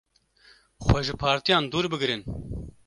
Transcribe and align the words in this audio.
Xwe 0.85 0.99
ji 1.07 1.13
partiyan 1.23 1.63
dûr 1.71 1.85
bigirin. 1.93 2.21